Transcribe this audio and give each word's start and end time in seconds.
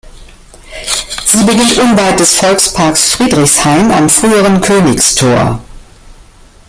Sie 1.27 1.43
beginnt 1.43 1.77
unweit 1.77 2.19
des 2.19 2.33
Volksparks 2.37 3.05
Friedrichshain 3.11 3.91
am 3.91 4.09
früheren 4.09 4.59
Königstor. 4.59 5.61